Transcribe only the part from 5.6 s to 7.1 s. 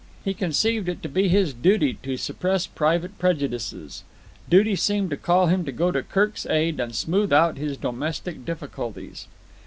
to go to Kirk's aid and